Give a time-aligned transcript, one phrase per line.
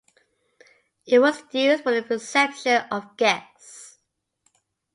[1.05, 3.99] It was used for the reception of guests.